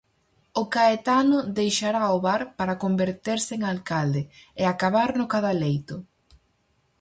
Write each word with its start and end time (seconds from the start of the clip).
O 0.61 0.63
Caetano 0.73 1.39
deixará 1.59 2.03
o 2.15 2.17
bar 2.27 2.41
para 2.57 2.79
converterse 2.83 3.51
en 3.57 3.61
alcalde, 3.73 4.21
e 4.61 4.63
acabar 4.65 5.09
no 5.19 5.25
cadaleito. 5.33 5.95